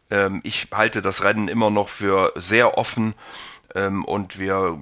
Ähm, 0.09 0.39
ich 0.43 0.69
halte 0.73 1.01
das 1.01 1.21
Rennen 1.25 1.49
immer 1.49 1.69
noch 1.69 1.89
für 1.89 2.31
sehr 2.35 2.77
offen 2.77 3.13
ähm, 3.75 4.03
und 4.03 4.39
wir 4.39 4.79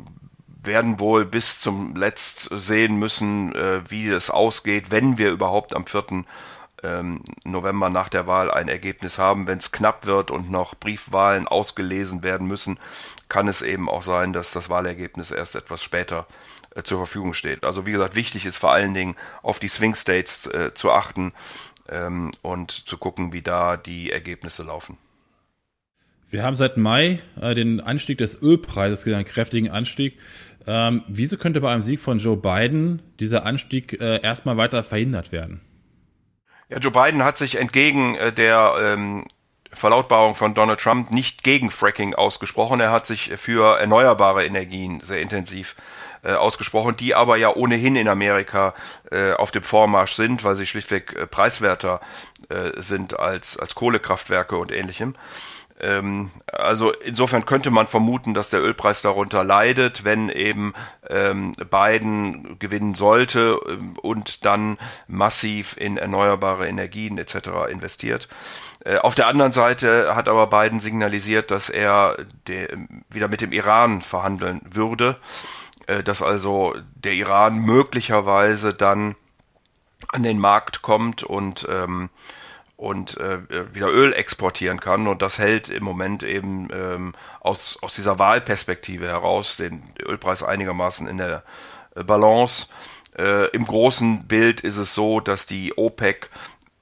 werden 0.62 1.00
wohl 1.00 1.26
bis 1.26 1.60
zum 1.60 1.96
Letzt 1.96 2.50
sehen 2.52 2.96
müssen, 2.96 3.54
äh, 3.54 3.82
wie 3.90 4.08
es 4.08 4.30
ausgeht, 4.30 4.92
wenn 4.92 5.18
wir 5.18 5.32
überhaupt 5.32 5.76
am 5.76 5.86
4. 5.86 6.24
Ähm, 6.84 7.22
November 7.44 7.90
nach 7.90 8.10
der 8.10 8.28
Wahl 8.28 8.52
ein 8.52 8.68
Ergebnis 8.68 9.18
haben. 9.18 9.48
Wenn 9.48 9.58
es 9.58 9.72
knapp 9.72 10.06
wird 10.06 10.32
und 10.32 10.52
noch 10.52 10.76
Briefwahlen 10.76 11.48
ausgelesen 11.48 12.24
werden 12.24 12.48
müssen, 12.48 12.80
kann 13.30 13.48
es 13.48 13.62
eben 13.62 13.90
auch 13.90 14.04
sein, 14.04 14.34
dass 14.34 14.52
das 14.52 14.70
Wahlergebnis 14.70 15.32
erst 15.32 15.56
etwas 15.56 15.84
später 15.84 16.28
äh, 16.76 16.84
zur 16.84 17.00
Verfügung 17.00 17.34
steht. 17.34 17.64
Also 17.64 17.86
wie 17.86 17.92
gesagt, 17.92 18.16
wichtig 18.16 18.46
ist 18.46 18.58
vor 18.58 18.72
allen 18.72 18.94
Dingen 18.94 19.16
auf 19.42 19.60
die 19.60 19.70
Swing 19.70 19.96
States 19.96 20.48
äh, 20.48 20.74
zu 20.74 20.92
achten 20.92 21.34
ähm, 21.90 22.32
und 22.42 22.72
zu 22.72 22.98
gucken, 22.98 23.34
wie 23.34 23.42
da 23.42 23.78
die 23.78 24.12
Ergebnisse 24.12 24.64
laufen. 24.64 24.98
Wir 26.34 26.44
haben 26.44 26.56
seit 26.56 26.78
Mai 26.78 27.20
äh, 27.40 27.54
den 27.54 27.80
Anstieg 27.80 28.18
des 28.18 28.42
Ölpreises, 28.42 29.06
einen 29.06 29.24
kräftigen 29.24 29.70
Anstieg. 29.70 30.18
Ähm, 30.66 31.04
wieso 31.08 31.38
könnte 31.38 31.62
bei 31.62 31.72
einem 31.72 31.84
Sieg 31.84 32.00
von 32.00 32.18
Joe 32.18 32.36
Biden 32.36 33.04
dieser 33.20 33.46
Anstieg 33.46 34.02
äh, 34.02 34.20
erstmal 34.20 34.58
weiter 34.58 34.84
verhindert 34.84 35.32
werden? 35.32 35.62
Ja, 36.70 36.80
Joe 36.80 36.92
Biden 36.92 37.24
hat 37.24 37.38
sich 37.38 37.60
entgegen 37.60 38.16
äh, 38.16 38.34
der 38.34 38.74
ähm, 38.82 39.26
Verlautbarung 39.72 40.34
von 40.34 40.56
Donald 40.56 40.80
Trump 40.80 41.12
nicht 41.12 41.44
gegen 41.44 41.70
Fracking 41.70 42.16
ausgesprochen. 42.16 42.80
Er 42.80 42.92
hat 42.92 43.06
sich 43.06 43.34
für 43.36 43.80
erneuerbare 43.80 44.44
Energien 44.44 45.02
sehr 45.02 45.22
intensiv 45.22 45.76
äh, 46.24 46.34
ausgesprochen, 46.34 46.96
die 46.98 47.14
aber 47.14 47.38
ja 47.38 47.56
ohnehin 47.56 47.96
in 47.96 48.08
Amerika 48.08 48.74
äh, 49.12 49.34
auf 49.34 49.52
dem 49.52 49.62
Vormarsch 49.62 50.14
sind, 50.14 50.44
weil 50.44 50.56
sie 50.56 50.66
schlichtweg 50.66 51.16
äh, 51.16 51.28
preiswerter 51.28 52.02
äh, 52.50 52.72
sind 52.82 53.20
als, 53.20 53.58
als 53.58 53.76
Kohlekraftwerke 53.76 54.58
und 54.58 54.72
ähnlichem. 54.72 55.14
Ähm, 55.80 56.30
also 56.46 56.92
insofern 56.92 57.46
könnte 57.46 57.72
man 57.72 57.88
vermuten, 57.88 58.34
dass 58.34 58.50
der 58.50 58.62
Ölpreis 58.62 59.02
darunter 59.02 59.44
leidet, 59.44 60.04
wenn 60.04 60.30
eben 60.30 60.74
ähm, 61.10 61.54
Biden 61.54 62.60
gewinnen 62.60 62.96
sollte 62.96 63.60
ähm, 63.68 63.98
und 64.02 64.46
dann 64.46 64.78
massiv 65.08 65.76
in 65.78 65.98
erneuerbare 65.98 66.68
Energien 66.68 67.18
etc. 67.18 67.50
investiert. 67.70 68.28
Äh, 68.86 68.98
auf 68.98 69.16
der 69.16 69.28
anderen 69.28 69.52
Seite 69.52 70.16
hat 70.16 70.30
aber 70.30 70.48
Biden 70.48 70.80
signalisiert, 70.80 71.52
dass 71.52 71.70
er 71.70 72.18
wieder 73.10 73.28
mit 73.28 73.42
dem 73.42 73.52
Iran 73.52 74.02
verhandeln 74.02 74.62
würde, 74.70 75.18
äh, 75.88 76.04
dass 76.04 76.22
also 76.22 76.76
der 76.96 77.14
Iran 77.14 77.58
möglicherweise 77.60 78.74
dann 78.74 79.16
an 80.10 80.24
den 80.24 80.38
Markt 80.38 80.82
kommt 80.82 81.24
und 81.24 81.68
ähm, 81.70 82.10
und 82.84 83.18
äh, 83.18 83.40
wieder 83.74 83.88
Öl 83.88 84.12
exportieren 84.12 84.82
kann. 84.82 85.08
Und 85.08 85.22
das 85.22 85.40
hält 85.40 85.70
im 85.70 85.84
Moment 85.84 86.22
eben 86.22 86.68
ähm, 86.74 87.14
aus, 87.40 87.80
aus 87.82 87.96
dieser 87.96 88.20
Wahlperspektive 88.20 89.08
heraus 89.08 89.56
den 89.56 89.84
Ölpreis 90.06 90.44
einigermaßen 90.44 91.08
in 91.08 91.18
der 91.18 91.44
äh, 91.96 92.04
Balance. 92.04 92.68
Äh, 93.18 93.48
Im 93.52 93.66
großen 93.66 94.28
Bild 94.28 94.60
ist 94.60 94.76
es 94.76 94.94
so, 94.94 95.22
dass 95.22 95.46
die 95.46 95.78
OPEC 95.78 96.30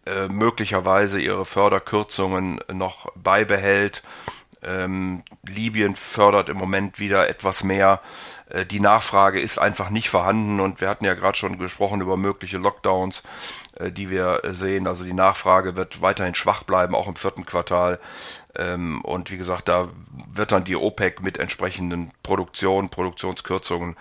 äh, 0.07 0.27
möglicherweise 0.27 1.21
ihre 1.21 1.45
Förderkürzungen 1.45 2.59
noch 2.73 3.11
beibehält. 3.15 4.01
Ähm, 4.63 5.21
Libyen 5.43 5.95
fördert 5.95 6.49
im 6.49 6.57
Moment 6.57 6.99
wieder 6.99 7.29
etwas 7.29 7.63
mehr. 7.63 8.01
Äh, 8.49 8.65
die 8.65 8.79
Nachfrage 8.79 9.39
ist 9.39 9.59
einfach 9.59 9.91
nicht 9.91 10.09
vorhanden 10.09 10.59
und 10.59 10.81
wir 10.81 10.89
hatten 10.89 11.05
ja 11.05 11.13
gerade 11.13 11.37
schon 11.37 11.57
gesprochen 11.57 12.01
über 12.01 12.17
mögliche 12.17 12.57
Lockdowns, 12.57 13.23
die 13.89 14.09
wir 14.09 14.43
äh, 14.43 14.53
sehen. 14.53 14.85
Also 14.85 15.05
die 15.05 15.13
Nachfrage 15.13 15.75
wird 15.75 16.01
weiterhin 16.01 16.35
schwach 16.35 16.63
bleiben, 16.63 16.93
auch 16.93 17.07
im 17.07 17.15
vierten 17.15 17.45
Quartal. 17.45 17.99
Ähm, 18.55 19.01
und 19.01 19.31
wie 19.31 19.37
gesagt, 19.37 19.69
da 19.69 19.89
wird 20.33 20.51
dann 20.51 20.65
die 20.65 20.75
OPEC 20.75 21.23
mit 21.23 21.37
entsprechenden 21.37 22.11
Produktion, 22.21 22.89
Produktionskürzungen 22.89 23.95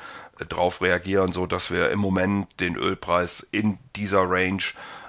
drauf 0.49 0.83
reagieren, 0.83 1.33
so 1.33 1.47
dass 1.47 1.71
wir 1.71 1.91
im 1.91 1.99
Moment 1.99 2.61
den 2.61 2.77
Ölpreis 2.77 3.47
in 3.51 3.79
dieser 3.97 4.23
Range 4.29 4.63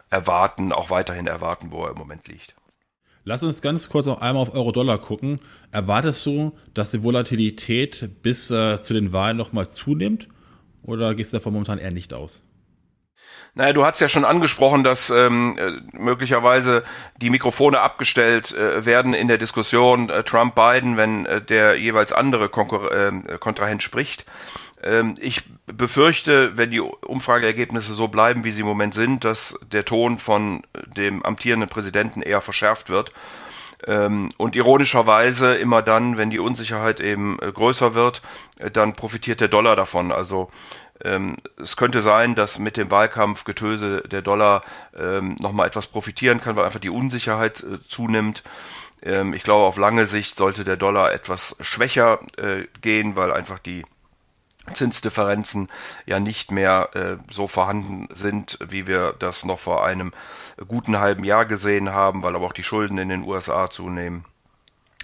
erwarten, 0.10 0.72
auch 0.72 0.90
weiterhin 0.90 1.28
erwarten, 1.28 1.72
wo 1.72 1.86
er 1.86 1.92
im 1.92 1.98
Moment 1.98 2.28
liegt. 2.28 2.56
Lass 3.24 3.44
uns 3.44 3.62
ganz 3.62 3.90
kurz 3.90 4.08
noch 4.08 4.20
einmal 4.20 4.42
auf 4.42 4.54
Euro-Dollar 4.54 4.98
gucken. 4.98 5.40
Erwartest 5.72 6.26
du, 6.26 6.54
dass 6.74 6.92
die 6.92 7.04
Volatilität 7.04 8.10
bis 8.24 8.50
äh, 8.50 8.82
zu 8.82 8.94
den 8.94 9.14
Wahlen 9.14 9.38
nochmal 9.38 9.70
zunimmt? 9.70 10.28
Oder 10.84 11.14
gehst 11.14 11.32
du 11.32 11.38
davon 11.38 11.54
momentan 11.54 11.78
eher 11.78 11.92
nicht 11.92 12.14
aus? 12.14 12.44
Naja, 13.54 13.74
du 13.74 13.86
hast 13.86 14.00
ja 14.00 14.08
schon 14.08 14.24
angesprochen, 14.24 14.86
dass 14.86 15.10
ähm, 15.10 15.58
äh, 15.58 15.72
möglicherweise 15.92 16.84
die 17.18 17.30
Mikrofone 17.30 17.82
abgestellt 17.82 18.54
äh, 18.54 18.86
werden 18.86 19.14
in 19.14 19.28
der 19.28 19.38
Diskussion 19.38 20.10
äh, 20.10 20.24
Trump-Biden, 20.24 20.96
wenn 20.96 21.26
äh, 21.26 21.42
der 21.42 21.78
jeweils 21.78 22.14
andere 22.14 22.48
Konkur 22.48 22.92
äh, 22.92 23.38
Kontrahent 23.40 23.84
spricht. 23.84 24.26
Ähm, 24.84 25.16
ich 25.20 25.44
befürchte, 25.66 26.56
wenn 26.58 26.72
die 26.72 26.80
Umfrageergebnisse 26.80 27.94
so 27.94 28.08
bleiben, 28.08 28.46
wie 28.46 28.52
sie 28.52 28.62
im 28.62 28.68
Moment 28.68 28.94
sind, 28.94 29.26
dass 29.26 29.60
der 29.70 29.84
Ton 29.84 30.18
von 30.18 30.64
dem 30.96 31.24
amtierenden 31.24 31.70
Präsidenten 31.70 32.22
eher 32.22 32.40
verschärft 32.40 32.90
wird. 32.90 33.12
Ähm, 33.86 34.30
und 34.38 34.56
ironischerweise 34.56 35.56
immer 35.56 35.82
dann, 35.82 36.16
wenn 36.18 36.30
die 36.30 36.40
Unsicherheit 36.40 37.00
eben 37.00 37.38
äh, 37.42 37.52
größer 37.52 37.96
wird, 37.96 38.22
äh, 38.60 38.70
dann 38.70 38.94
profitiert 38.94 39.42
der 39.42 39.48
Dollar 39.48 39.76
davon. 39.76 40.12
Also 40.12 40.52
ähm, 41.04 41.38
es 41.62 41.78
könnte 41.78 42.02
sein, 42.02 42.36
dass 42.36 42.60
mit 42.60 42.78
dem 42.78 42.92
Wahlkampfgetöse 42.92 44.04
der 44.10 44.22
Dollar 44.22 44.64
nochmal 45.40 45.68
etwas 45.68 45.88
profitieren 45.88 46.42
kann, 46.42 46.56
weil 46.56 46.66
einfach 46.66 46.80
die 46.80 46.90
Unsicherheit 46.90 47.64
äh, 47.64 47.80
zunimmt. 47.88 48.44
ich 49.34 49.44
glaube, 49.44 49.66
auf 49.66 49.78
lange 49.78 50.06
Sicht 50.06 50.38
sollte 50.38 50.64
der 50.64 50.78
Dollar 50.78 51.12
etwas 51.12 51.56
schwächer 51.60 52.20
gehen, 52.82 53.16
weil 53.16 53.34
einfach 53.34 53.58
die 53.58 53.84
Zinsdifferenzen 54.74 55.70
ja 56.06 56.20
nicht 56.20 56.52
mehr 56.52 56.90
äh, 56.94 57.18
so 57.32 57.48
vorhanden 57.48 58.08
sind, 58.14 58.60
wie 58.68 58.88
wir 58.88 59.14
das 59.18 59.44
noch 59.44 59.60
vor 59.60 59.84
einem 59.84 60.14
guten 60.68 61.00
halben 61.00 61.24
Jahr 61.24 61.46
gesehen 61.46 61.92
haben, 61.92 62.24
weil 62.24 62.36
aber 62.36 62.46
auch 62.46 62.54
die 62.54 62.64
Schulden 62.64 62.98
in 62.98 63.10
den 63.10 63.24
USA 63.24 63.70
zunehmen. 63.70 64.26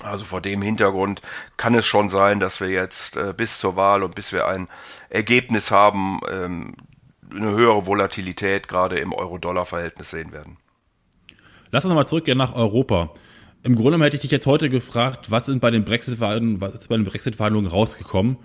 Also 0.03 0.25
vor 0.25 0.41
dem 0.41 0.61
Hintergrund 0.61 1.21
kann 1.57 1.73
es 1.73 1.85
schon 1.85 2.09
sein, 2.09 2.39
dass 2.39 2.61
wir 2.61 2.69
jetzt 2.69 3.17
äh, 3.17 3.33
bis 3.35 3.59
zur 3.59 3.75
Wahl 3.75 4.03
und 4.03 4.13
bis 4.13 4.31
wir 4.31 4.47
ein 4.47 4.67
Ergebnis 5.09 5.71
haben, 5.71 6.19
ähm, 6.31 6.75
eine 7.31 7.51
höhere 7.51 7.87
Volatilität 7.87 8.67
gerade 8.67 8.97
im 8.99 9.11
Euro-Dollar-Verhältnis 9.11 10.11
sehen 10.11 10.31
werden. 10.31 10.57
Lass 11.71 11.83
uns 11.83 11.89
nochmal 11.89 12.07
zurückgehen 12.07 12.37
nach 12.37 12.55
Europa. 12.55 13.11
Im 13.63 13.75
Grunde 13.75 13.99
hätte 14.05 14.15
ich 14.15 14.21
dich 14.21 14.31
jetzt 14.31 14.47
heute 14.47 14.69
gefragt, 14.69 15.31
was 15.31 15.49
ist 15.49 15.59
bei 15.59 15.71
den 15.71 15.83
Brexit-Verhandlungen, 15.83 16.61
was 16.61 16.75
ist 16.75 16.87
bei 16.87 16.95
den 16.95 17.03
Brexit-Verhandlungen 17.03 17.67
rausgekommen? 17.67 18.37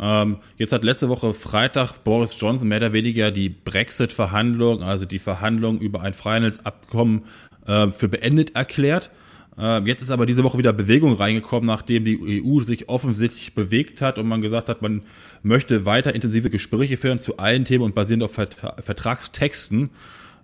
Ähm, 0.00 0.38
jetzt 0.56 0.72
hat 0.72 0.82
letzte 0.82 1.08
Woche 1.08 1.34
Freitag 1.34 2.02
Boris 2.02 2.34
Johnson 2.40 2.68
mehr 2.68 2.78
oder 2.78 2.92
weniger 2.92 3.30
die 3.30 3.50
Brexit-Verhandlung, 3.50 4.82
also 4.82 5.04
die 5.04 5.20
Verhandlung 5.20 5.78
über 5.78 6.00
ein 6.00 6.14
Freihandelsabkommen 6.14 7.26
äh, 7.66 7.90
für 7.90 8.08
beendet 8.08 8.56
erklärt. 8.56 9.10
Äh, 9.58 9.80
jetzt 9.82 10.02
ist 10.02 10.10
aber 10.10 10.26
diese 10.26 10.44
Woche 10.44 10.58
wieder 10.58 10.72
Bewegung 10.72 11.14
reingekommen, 11.14 11.66
nachdem 11.66 12.04
die 12.04 12.42
EU 12.44 12.60
sich 12.60 12.88
offensichtlich 12.88 13.54
bewegt 13.54 14.02
hat 14.02 14.18
und 14.18 14.26
man 14.26 14.40
gesagt 14.40 14.68
hat, 14.68 14.82
man 14.82 15.02
möchte 15.42 15.84
weiter 15.84 16.14
intensive 16.14 16.50
Gespräche 16.50 16.96
führen 16.96 17.18
zu 17.18 17.36
allen 17.36 17.64
Themen 17.64 17.84
und 17.84 17.94
basierend 17.94 18.24
auf 18.24 18.32
Vertra 18.32 18.76
Vertragstexten. 18.82 19.90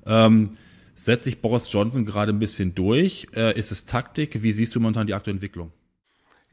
Ähm, 0.06 0.50
setzt 0.94 1.24
sich 1.24 1.40
Boris 1.40 1.72
Johnson 1.72 2.04
gerade 2.04 2.32
ein 2.32 2.38
bisschen 2.38 2.74
durch? 2.74 3.26
Äh, 3.34 3.58
ist 3.58 3.72
es 3.72 3.84
Taktik? 3.84 4.42
Wie 4.42 4.52
siehst 4.52 4.74
du 4.74 4.80
momentan 4.80 5.06
die 5.06 5.14
aktuelle 5.14 5.36
Entwicklung? 5.36 5.72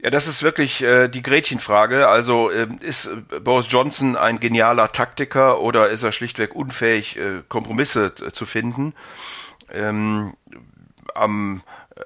Ja, 0.00 0.10
das 0.10 0.28
ist 0.28 0.44
wirklich 0.44 0.82
äh, 0.82 1.08
die 1.08 1.22
Gretchenfrage. 1.22 2.06
Also 2.08 2.50
äh, 2.50 2.68
ist 2.80 3.06
äh, 3.06 3.40
Boris 3.40 3.66
Johnson 3.68 4.16
ein 4.16 4.38
genialer 4.38 4.92
Taktiker 4.92 5.60
oder 5.60 5.90
ist 5.90 6.04
er 6.04 6.12
schlichtweg 6.12 6.54
unfähig, 6.54 7.18
äh, 7.18 7.42
Kompromisse 7.48 8.14
zu 8.14 8.46
finden? 8.46 8.94
Ähm, 9.72 10.34
am 11.20 11.62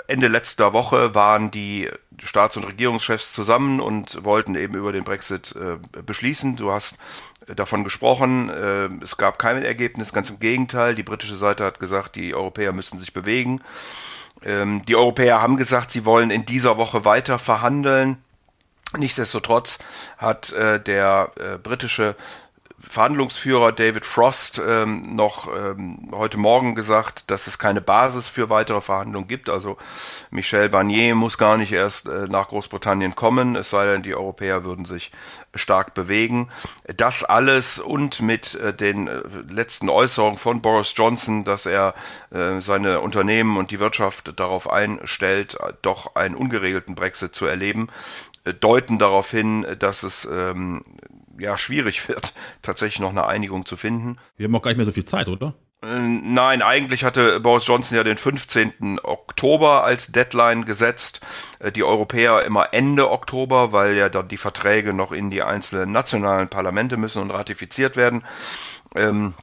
Ende 0.07 0.29
letzter 0.29 0.73
Woche 0.73 1.15
waren 1.15 1.51
die 1.51 1.91
Staats- 2.23 2.57
und 2.57 2.65
Regierungschefs 2.65 3.33
zusammen 3.33 3.81
und 3.81 4.25
wollten 4.25 4.55
eben 4.55 4.75
über 4.75 4.93
den 4.93 5.05
Brexit 5.05 5.55
äh, 5.57 5.79
beschließen. 6.03 6.57
Du 6.57 6.73
hast 6.73 6.99
äh, 7.47 7.55
davon 7.55 7.85
gesprochen. 7.85 8.49
Äh, 8.49 8.89
es 9.03 9.17
gab 9.17 9.39
kein 9.39 9.63
Ergebnis, 9.63 10.13
ganz 10.13 10.31
im 10.31 10.39
Gegenteil. 10.39 10.95
Die 10.95 11.03
britische 11.03 11.37
Seite 11.37 11.65
hat 11.65 11.79
gesagt, 11.79 12.17
die 12.17 12.35
Europäer 12.35 12.73
müssen 12.73 12.99
sich 12.99 13.13
bewegen. 13.13 13.61
Ähm, 14.45 14.83
die 14.87 14.97
Europäer 14.97 15.43
haben 15.43 15.57
gesagt, 15.57 15.91
sie 15.93 16.05
wollen 16.05 16.31
in 16.31 16.47
dieser 16.47 16.77
Woche 16.77 17.05
weiter 17.05 17.39
verhandeln. 17.39 18.19
Nichtsdestotrotz 18.97 19.79
hat 20.19 20.53
äh, 20.53 20.79
der 20.81 21.33
äh, 21.37 21.59
britische 21.59 22.15
Verhandlungsführer 22.89 23.73
David 23.73 24.05
Frost 24.07 24.61
ähm, 24.67 25.03
noch 25.03 25.49
ähm, 25.55 26.09
heute 26.13 26.39
Morgen 26.39 26.75
gesagt, 26.75 27.31
dass 27.31 27.47
es 27.47 27.59
keine 27.59 27.81
Basis 27.81 28.29
für 28.29 28.51
weitere 28.51 28.81
Verhandlungen 28.81 29.29
gibt. 29.29 29.49
Also 29.49 29.77
Michel 30.31 30.69
Barnier 30.69 31.15
muss 31.15 31.39
gar 31.39 31.57
nicht 31.57 31.73
erst 31.73 32.09
äh, 32.09 32.27
nach 32.29 32.49
Großbritannien 32.49 33.15
kommen, 33.15 33.57
es 33.57 33.71
sei 33.71 33.87
denn, 33.87 34.03
die 34.03 34.15
Europäer 34.15 34.65
würden 34.65 34.85
sich 34.85 35.11
stark 35.55 35.95
bewegen. 35.95 36.49
Das 36.97 37.25
alles 37.25 37.79
und 37.79 38.21
mit 38.21 38.55
äh, 38.55 38.75
den 38.75 39.07
äh, 39.07 39.23
letzten 39.49 39.89
Äußerungen 39.89 40.39
von 40.39 40.61
Boris 40.61 40.93
Johnson, 40.97 41.45
dass 41.45 41.67
er 41.67 41.95
äh, 42.31 42.61
seine 42.61 43.01
Unternehmen 43.01 43.57
und 43.57 43.71
die 43.71 43.81
Wirtschaft 43.81 44.33
darauf 44.37 44.71
einstellt, 44.71 45.57
doch 45.83 46.15
einen 46.17 46.35
ungeregelten 46.35 46.95
Brexit 46.95 47.35
zu 47.35 47.47
erleben, 47.47 47.89
äh, 47.89 48.32
deuten 48.61 48.99
darauf 48.99 49.31
hin, 49.31 49.67
dass 49.79 50.03
es 50.03 50.29
ähm, 50.31 50.83
ja 51.39 51.57
schwierig 51.59 52.09
wird, 52.09 52.33
tatsächlich 52.63 53.01
noch 53.01 53.11
eine 53.11 53.27
Einigung 53.27 53.65
zu 53.67 53.77
finden. 53.77 54.19
Wir 54.37 54.45
haben 54.45 54.55
auch 54.55 54.63
gar 54.63 54.71
nicht 54.71 54.79
mehr 54.79 54.87
so 54.87 54.93
viel 54.93 55.05
Zeit, 55.05 55.29
oder? 55.29 55.55
Äh, 55.83 55.99
nein, 55.99 56.63
eigentlich 56.63 57.05
hatte 57.05 57.41
Boris 57.41 57.67
Johnson 57.67 57.97
ja 57.97 58.05
den 58.05 58.17
15. 58.17 59.01
Oktober 59.03 59.85
als 59.85 60.13
Deadline 60.13 60.65
gesetzt. 60.65 61.21
Äh, 61.59 61.73
die 61.73 61.85
Europäer 61.85 62.45
immer 62.45 62.73
Ende 62.73 63.11
Oktober, 63.11 63.73
weil 63.73 63.97
ja 63.97 64.09
dann 64.09 64.29
die 64.29 64.37
Verträge 64.37 64.93
noch 64.93 65.13
in 65.13 65.31
die 65.31 65.43
einzelnen 65.43 65.91
nationalen 65.91 66.49
Parlamente 66.49 66.97
müssen 66.97 67.23
und 67.23 67.31
ratifiziert 67.31 67.97
werden. 67.97 68.25
Ähm, 68.95 69.35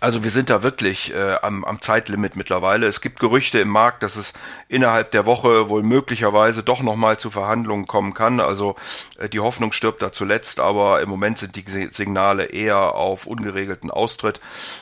Also 0.00 0.24
wir 0.24 0.30
sind 0.30 0.50
da 0.50 0.62
wirklich 0.62 1.14
äh, 1.14 1.36
am, 1.42 1.64
am 1.64 1.80
Zeitlimit 1.80 2.34
mittlerweile. 2.36 2.86
Es 2.86 3.00
gibt 3.00 3.20
Gerüchte 3.20 3.60
im 3.60 3.68
Markt, 3.68 4.02
dass 4.02 4.16
es 4.16 4.32
innerhalb 4.68 5.12
der 5.12 5.24
Woche 5.24 5.68
wohl 5.68 5.82
möglicherweise 5.82 6.64
doch 6.64 6.82
nochmal 6.82 7.18
zu 7.18 7.30
Verhandlungen 7.30 7.86
kommen 7.86 8.12
kann. 8.12 8.40
Also 8.40 8.74
äh, 9.18 9.28
die 9.28 9.40
Hoffnung 9.40 9.70
stirbt 9.70 10.02
da 10.02 10.10
zuletzt, 10.10 10.58
aber 10.58 11.00
im 11.00 11.08
Moment 11.08 11.38
sind 11.38 11.54
die 11.54 11.64
Signale 11.90 12.46
eher 12.46 12.94
auf 12.94 13.26
ungeregelten 13.26 13.90
Austritt, 13.90 14.40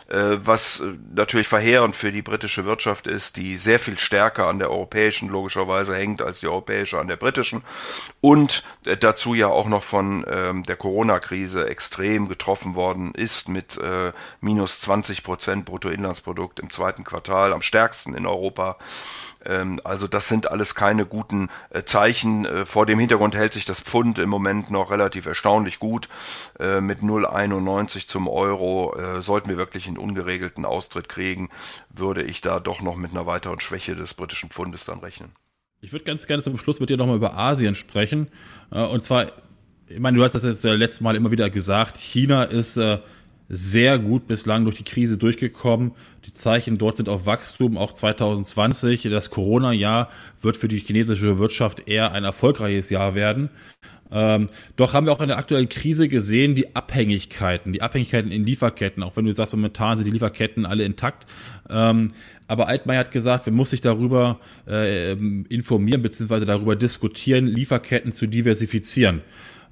äh, 0.08 0.38
was 0.42 0.80
äh, 0.80 0.94
natürlich 1.14 1.48
verheerend 1.48 1.94
für 1.94 2.10
die 2.10 2.22
britische 2.22 2.64
Wirtschaft 2.64 3.06
ist, 3.06 3.36
die 3.36 3.58
sehr 3.58 3.78
viel 3.78 3.98
stärker 3.98 4.46
an 4.46 4.58
der 4.58 4.70
europäischen 4.70 5.28
logischerweise 5.28 5.94
hängt 5.94 6.22
als 6.22 6.40
die 6.40 6.48
europäische 6.48 6.98
an 6.98 7.08
der 7.08 7.16
britischen 7.16 7.62
und 8.22 8.64
äh, 8.86 8.96
dazu 8.96 9.34
ja 9.34 9.48
auch 9.48 9.68
noch 9.68 9.82
von 9.82 10.24
ähm, 10.28 10.62
der 10.62 10.76
Corona-Krise 10.76 11.68
extrem 11.68 12.28
getroffen 12.28 12.74
worden 12.74 13.12
ist 13.14 13.48
mit 13.48 13.76
äh, 13.76 14.12
minus 14.40 14.80
20 14.80 15.01
20 15.02 15.24
Prozent 15.24 15.64
Bruttoinlandsprodukt 15.64 16.60
im 16.60 16.70
zweiten 16.70 17.02
Quartal, 17.02 17.52
am 17.52 17.60
stärksten 17.60 18.14
in 18.14 18.24
Europa. 18.24 18.78
Ähm, 19.44 19.80
also 19.82 20.06
das 20.06 20.28
sind 20.28 20.48
alles 20.48 20.76
keine 20.76 21.06
guten 21.06 21.48
äh, 21.70 21.82
Zeichen. 21.82 22.44
Äh, 22.44 22.66
vor 22.66 22.86
dem 22.86 23.00
Hintergrund 23.00 23.34
hält 23.34 23.52
sich 23.52 23.64
das 23.64 23.80
Pfund 23.80 24.20
im 24.20 24.28
Moment 24.28 24.70
noch 24.70 24.92
relativ 24.92 25.26
erstaunlich 25.26 25.80
gut. 25.80 26.08
Äh, 26.60 26.80
mit 26.80 27.00
0,91 27.00 28.06
zum 28.06 28.28
Euro 28.28 28.94
sollten 29.20 29.48
wir 29.48 29.56
wirklich 29.56 29.88
einen 29.88 29.98
ungeregelten 29.98 30.64
Austritt 30.64 31.08
kriegen, 31.08 31.48
würde 31.90 32.22
ich 32.22 32.40
da 32.40 32.60
doch 32.60 32.80
noch 32.80 32.96
mit 32.96 33.10
einer 33.10 33.26
weiteren 33.26 33.60
Schwäche 33.60 33.96
des 33.96 34.14
britischen 34.14 34.50
Pfundes 34.50 34.84
dann 34.84 35.00
rechnen. 35.00 35.32
Ich 35.80 35.92
würde 35.92 36.04
ganz 36.04 36.26
gerne 36.26 36.42
zum 36.42 36.56
Schluss 36.58 36.78
mit 36.78 36.90
dir 36.90 36.96
nochmal 36.96 37.16
über 37.16 37.36
Asien 37.36 37.74
sprechen. 37.74 38.28
Und 38.70 39.02
zwar, 39.02 39.26
ich 39.88 39.98
meine, 39.98 40.16
du 40.16 40.24
hast 40.24 40.34
das 40.34 40.44
jetzt 40.44 40.64
letztes 40.64 41.00
Mal 41.00 41.16
immer 41.16 41.30
wieder 41.30 41.50
gesagt, 41.50 41.98
China 41.98 42.44
ist 42.44 42.78
sehr 43.54 43.98
gut 43.98 44.26
bislang 44.26 44.64
durch 44.64 44.78
die 44.78 44.82
Krise 44.82 45.18
durchgekommen. 45.18 45.92
Die 46.24 46.32
Zeichen 46.32 46.78
dort 46.78 46.96
sind 46.96 47.10
auf 47.10 47.26
Wachstum, 47.26 47.76
auch 47.76 47.92
2020. 47.92 49.02
Das 49.10 49.28
Corona-Jahr 49.28 50.08
wird 50.40 50.56
für 50.56 50.68
die 50.68 50.78
chinesische 50.78 51.38
Wirtschaft 51.38 51.86
eher 51.86 52.12
ein 52.12 52.24
erfolgreiches 52.24 52.88
Jahr 52.88 53.14
werden. 53.14 53.50
Ähm, 54.10 54.48
doch 54.76 54.94
haben 54.94 55.06
wir 55.06 55.12
auch 55.12 55.20
in 55.20 55.28
der 55.28 55.36
aktuellen 55.36 55.68
Krise 55.68 56.08
gesehen, 56.08 56.54
die 56.54 56.74
Abhängigkeiten, 56.74 57.74
die 57.74 57.82
Abhängigkeiten 57.82 58.32
in 58.32 58.46
Lieferketten, 58.46 59.02
auch 59.02 59.16
wenn 59.16 59.26
du 59.26 59.32
sagst, 59.34 59.52
momentan 59.52 59.98
sind 59.98 60.06
die 60.06 60.12
Lieferketten 60.12 60.64
alle 60.64 60.84
intakt. 60.84 61.26
Ähm, 61.68 62.08
aber 62.48 62.68
Altmaier 62.68 63.00
hat 63.00 63.10
gesagt, 63.10 63.46
man 63.46 63.54
muss 63.54 63.70
sich 63.70 63.82
darüber 63.82 64.40
äh, 64.66 65.12
informieren 65.12 66.00
bzw. 66.00 66.46
darüber 66.46 66.74
diskutieren, 66.74 67.46
Lieferketten 67.46 68.12
zu 68.12 68.26
diversifizieren. 68.26 69.20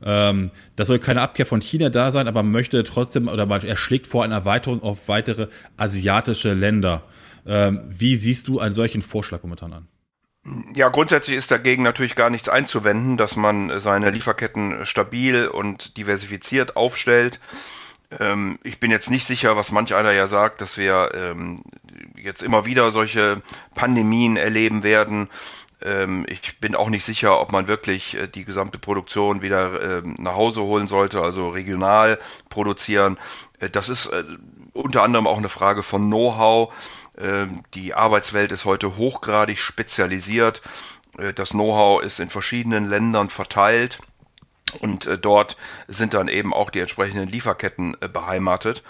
Ähm, 0.04 0.50
das 0.76 0.88
soll 0.88 0.98
keine 0.98 1.22
Abkehr 1.22 1.46
von 1.46 1.60
China 1.60 1.90
da 1.90 2.10
sein, 2.10 2.28
aber 2.28 2.42
möchte 2.42 2.82
trotzdem 2.84 3.28
oder 3.28 3.48
er 3.48 3.76
schlägt 3.76 4.06
vor 4.06 4.24
eine 4.24 4.34
Erweiterung 4.34 4.82
auf 4.82 5.08
weitere 5.08 5.48
asiatische 5.76 6.54
Länder. 6.54 7.02
Ähm, 7.46 7.82
wie 7.88 8.16
siehst 8.16 8.48
du 8.48 8.60
einen 8.60 8.74
solchen 8.74 9.02
Vorschlag 9.02 9.42
momentan 9.42 9.72
an? 9.72 9.88
Ja, 10.74 10.88
grundsätzlich 10.88 11.36
ist 11.36 11.50
dagegen 11.50 11.82
natürlich 11.82 12.16
gar 12.16 12.30
nichts 12.30 12.48
einzuwenden, 12.48 13.18
dass 13.18 13.36
man 13.36 13.78
seine 13.78 14.10
Lieferketten 14.10 14.86
stabil 14.86 15.46
und 15.46 15.98
diversifiziert 15.98 16.76
aufstellt. 16.76 17.40
Ähm, 18.18 18.58
ich 18.62 18.80
bin 18.80 18.90
jetzt 18.90 19.10
nicht 19.10 19.26
sicher, 19.26 19.56
was 19.56 19.70
manch 19.70 19.94
einer 19.94 20.12
ja 20.12 20.26
sagt, 20.26 20.62
dass 20.62 20.78
wir 20.78 21.10
ähm, 21.14 21.56
jetzt 22.16 22.42
immer 22.42 22.64
wieder 22.64 22.90
solche 22.90 23.42
Pandemien 23.74 24.36
erleben 24.36 24.82
werden 24.82 25.28
ich 26.26 26.58
bin 26.58 26.74
auch 26.74 26.90
nicht 26.90 27.04
sicher, 27.04 27.40
ob 27.40 27.52
man 27.52 27.66
wirklich 27.66 28.16
äh, 28.16 28.28
die 28.28 28.44
gesamte 28.44 28.78
Produktion 28.78 29.40
wieder 29.40 29.98
ähm, 29.98 30.16
nach 30.18 30.34
Hause 30.34 30.62
holen 30.62 30.88
sollte, 30.88 31.22
also 31.22 31.48
regional 31.48 32.18
produzieren. 32.50 33.18
Äh, 33.60 33.70
das 33.70 33.88
ist 33.88 34.06
äh, 34.06 34.24
unter 34.74 35.02
anderem 35.02 35.26
auch 35.26 35.38
eine 35.38 35.48
Frage 35.48 35.82
von 35.82 36.06
Know-how. 36.06 36.74
Ähm, 37.18 37.62
die 37.74 37.94
Arbeitswelt 37.94 38.52
ist 38.52 38.66
heute 38.66 38.96
hochgradig 38.96 39.58
spezialisiert. 39.58 40.62
Das 41.34 41.50
Know-how 41.50 42.02
ist 42.02 42.20
in 42.20 42.30
verschiedenen 42.30 42.86
Ländern 42.86 43.30
verteilt. 43.30 43.98
Und 44.78 45.10
dort 45.22 45.56
sind 45.88 46.14
dann 46.14 46.28
eben 46.28 46.54
auch 46.54 46.70
die 46.70 46.78
entsprechenden 46.78 47.28
Lieferketten 47.28 47.96
beheimatet. 48.12 48.84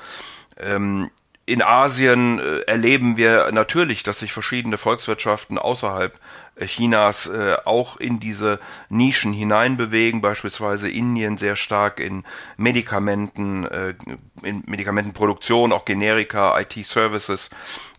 In 1.50 1.62
Asien 1.62 2.38
erleben 2.66 3.16
wir 3.16 3.50
natürlich, 3.50 4.02
dass 4.02 4.20
sich 4.20 4.32
verschiedene 4.32 4.78
Volkswirtschaften 4.78 5.58
außerhalb 5.58 6.18
Chinas 6.66 7.26
äh, 7.26 7.56
auch 7.64 7.96
in 7.96 8.20
diese 8.20 8.58
Nischen 8.88 9.32
hineinbewegen, 9.32 10.20
beispielsweise 10.20 10.90
Indien 10.90 11.36
sehr 11.36 11.56
stark 11.56 12.00
in 12.00 12.24
Medikamenten, 12.56 13.64
äh, 13.66 13.94
in 14.42 14.62
Medikamentenproduktion, 14.66 15.72
auch 15.72 15.84
Generika, 15.84 16.58
IT-Services, 16.60 17.50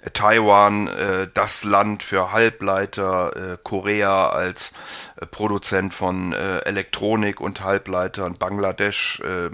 äh, 0.02 0.10
Taiwan, 0.12 0.88
äh, 0.88 1.28
das 1.34 1.64
Land 1.64 2.04
für 2.04 2.32
Halbleiter, 2.32 3.54
äh, 3.54 3.58
Korea 3.64 4.30
als 4.30 4.74
äh, 5.20 5.26
Produzent 5.26 5.94
von 5.94 6.34
äh, 6.34 6.60
Elektronik 6.60 7.42
und 7.42 7.64
Halbleitern, 7.64 8.38
Bangladesch, 8.38 9.22
äh, 9.22 9.50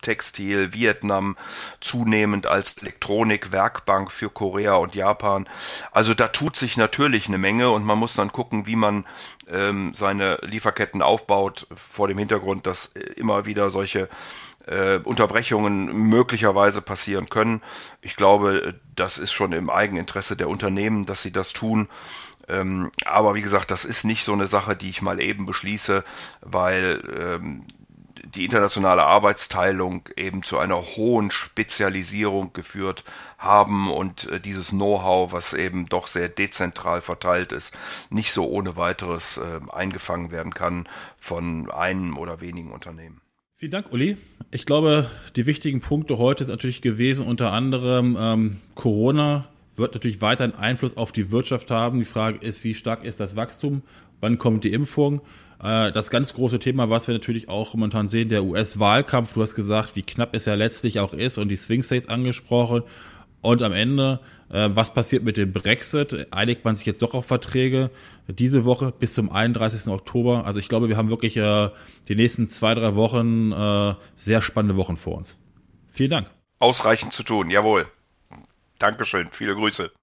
Textil, 0.00 0.72
Vietnam 0.72 1.36
zunehmend 1.80 2.46
als 2.46 2.76
Elektronikwerkbank 2.78 4.10
für 4.10 4.30
Korea 4.30 4.74
und 4.74 4.94
Japan. 4.94 5.48
Also 5.92 6.14
da 6.14 6.28
tut 6.28 6.56
sich 6.56 6.76
natürlich 6.76 7.28
eine 7.28 7.38
Menge 7.38 7.70
und 7.70 7.84
man 7.84 7.98
muss 7.98 8.14
dann 8.14 8.32
gucken, 8.32 8.66
wie 8.66 8.76
man 8.76 9.06
ähm, 9.48 9.92
seine 9.94 10.38
Lieferketten 10.42 11.02
aufbaut, 11.02 11.66
vor 11.74 12.08
dem 12.08 12.18
Hintergrund, 12.18 12.66
dass 12.66 12.86
immer 13.16 13.46
wieder 13.46 13.70
solche 13.70 14.08
äh, 14.66 14.98
Unterbrechungen 14.98 15.86
möglicherweise 16.08 16.82
passieren 16.82 17.28
können. 17.28 17.62
Ich 18.00 18.16
glaube, 18.16 18.74
das 18.94 19.18
ist 19.18 19.32
schon 19.32 19.52
im 19.52 19.70
Eigeninteresse 19.70 20.36
der 20.36 20.48
Unternehmen, 20.48 21.06
dass 21.06 21.22
sie 21.22 21.32
das 21.32 21.52
tun. 21.52 21.88
Ähm, 22.48 22.90
aber 23.04 23.34
wie 23.34 23.42
gesagt, 23.42 23.70
das 23.70 23.84
ist 23.84 24.04
nicht 24.04 24.24
so 24.24 24.32
eine 24.32 24.46
Sache, 24.46 24.76
die 24.76 24.90
ich 24.90 25.02
mal 25.02 25.20
eben 25.20 25.46
beschließe, 25.46 26.04
weil 26.40 27.02
ähm, 27.18 27.64
die 28.34 28.44
internationale 28.44 29.02
Arbeitsteilung 29.02 30.08
eben 30.16 30.42
zu 30.42 30.58
einer 30.58 30.76
hohen 30.76 31.30
Spezialisierung 31.30 32.52
geführt 32.52 33.04
haben 33.38 33.90
und 33.90 34.30
äh, 34.30 34.40
dieses 34.40 34.70
Know-how, 34.70 35.32
was 35.32 35.52
eben 35.52 35.86
doch 35.86 36.06
sehr 36.06 36.28
dezentral 36.28 37.00
verteilt 37.00 37.52
ist, 37.52 37.76
nicht 38.10 38.32
so 38.32 38.48
ohne 38.48 38.76
weiteres 38.76 39.38
äh, 39.38 39.60
eingefangen 39.72 40.30
werden 40.30 40.54
kann 40.54 40.88
von 41.18 41.70
einem 41.70 42.16
oder 42.16 42.40
wenigen 42.40 42.72
Unternehmen. 42.72 43.20
Vielen 43.56 43.72
Dank, 43.72 43.92
Uli. 43.92 44.16
Ich 44.50 44.64
glaube, 44.64 45.10
die 45.36 45.46
wichtigen 45.46 45.80
Punkte 45.80 46.18
heute 46.18 46.44
sind 46.44 46.54
natürlich 46.54 46.80
gewesen, 46.80 47.26
unter 47.26 47.52
anderem 47.52 48.16
ähm, 48.18 48.60
Corona 48.74 49.48
wird 49.76 49.94
natürlich 49.94 50.20
weiter 50.20 50.44
einen 50.44 50.54
Einfluss 50.54 50.96
auf 50.96 51.12
die 51.12 51.30
Wirtschaft 51.30 51.70
haben. 51.70 51.98
Die 51.98 52.04
Frage 52.04 52.38
ist, 52.38 52.64
wie 52.64 52.74
stark 52.74 53.04
ist 53.04 53.20
das 53.20 53.36
Wachstum? 53.36 53.82
Wann 54.20 54.38
kommt 54.38 54.64
die 54.64 54.72
Impfung? 54.72 55.20
Äh, 55.62 55.92
das 55.92 56.10
ganz 56.10 56.34
große 56.34 56.58
Thema, 56.58 56.90
was 56.90 57.08
wir 57.08 57.14
natürlich 57.14 57.48
auch 57.48 57.74
momentan 57.74 58.08
sehen, 58.08 58.28
der 58.28 58.44
US-Wahlkampf. 58.44 59.34
Du 59.34 59.42
hast 59.42 59.54
gesagt, 59.54 59.96
wie 59.96 60.02
knapp 60.02 60.34
es 60.34 60.44
ja 60.44 60.54
letztlich 60.54 61.00
auch 61.00 61.12
ist 61.12 61.38
und 61.38 61.48
die 61.48 61.56
Swing 61.56 61.82
States 61.82 62.08
angesprochen. 62.08 62.82
Und 63.42 63.62
am 63.62 63.72
Ende, 63.72 64.20
äh, 64.50 64.68
was 64.72 64.92
passiert 64.92 65.22
mit 65.22 65.36
dem 65.36 65.52
Brexit? 65.52 66.28
Einigt 66.30 66.64
man 66.64 66.76
sich 66.76 66.86
jetzt 66.86 67.02
doch 67.02 67.14
auf 67.14 67.26
Verträge 67.26 67.90
diese 68.28 68.64
Woche 68.64 68.92
bis 68.92 69.14
zum 69.14 69.30
31. 69.30 69.90
Oktober? 69.92 70.44
Also 70.44 70.60
ich 70.60 70.68
glaube, 70.68 70.88
wir 70.88 70.96
haben 70.96 71.10
wirklich 71.10 71.36
äh, 71.36 71.70
die 72.08 72.16
nächsten 72.16 72.48
zwei, 72.48 72.74
drei 72.74 72.94
Wochen 72.94 73.52
sehr 74.16 74.42
spannende 74.42 74.76
Wochen 74.76 74.96
vor 74.96 75.16
uns. 75.16 75.38
Vielen 75.88 76.10
Dank. 76.10 76.30
Ausreichend 76.58 77.12
zu 77.12 77.22
tun, 77.22 77.50
jawohl. 77.50 77.86
Dankeschön, 78.78 79.28
viele 79.30 79.54
Grüße. 79.54 79.90